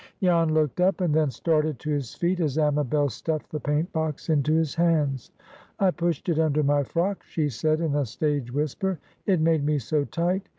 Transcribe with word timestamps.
Jan 0.19 0.55
looked 0.55 0.81
up, 0.81 0.99
and 0.99 1.13
then 1.13 1.29
started 1.29 1.77
to 1.77 1.91
his 1.91 2.15
feet 2.15 2.39
as 2.39 2.57
Amabel 2.57 3.07
stuffed 3.07 3.51
the 3.51 3.59
paint 3.59 3.93
box 3.93 4.29
into 4.29 4.51
his 4.51 4.73
hands. 4.73 5.29
"I 5.77 5.91
pushed 5.91 6.27
it 6.27 6.39
under 6.39 6.63
my 6.63 6.81
frock," 6.81 7.21
she 7.23 7.49
said 7.49 7.79
in 7.81 7.93
a 7.93 8.07
stage 8.07 8.51
whisper. 8.51 8.97
"It 9.27 9.39
made 9.39 9.63
me 9.63 9.77
so 9.77 10.05
tight? 10.05 10.49